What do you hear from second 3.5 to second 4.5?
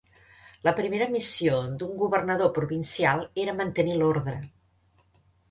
mantenir l'ordre.